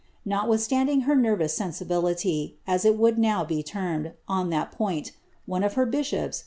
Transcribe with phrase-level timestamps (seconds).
[0.25, 5.11] Notwithstanding her nervous sensibility, as it would BOW be termed, on that point,
[5.45, 6.39] one of her bishops.